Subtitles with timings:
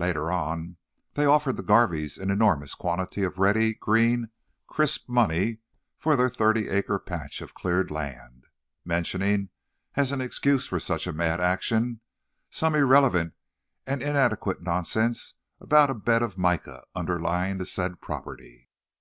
[0.00, 0.76] Later on,
[1.14, 4.30] they offered the Garveys an enormous quantity of ready, green,
[4.66, 5.58] crisp money
[6.00, 8.46] for their thirty acre patch of cleared land,
[8.84, 9.50] mentioning,
[9.94, 12.00] as an excuse for such a mad action,
[12.50, 13.34] some irrelevant
[13.86, 18.68] and inadequate nonsense about a bed of mica underlying the said property.